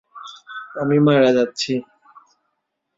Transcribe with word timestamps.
আমি 0.75 0.97
মারা 0.99 1.29
যাচ্ছি। 1.37 1.73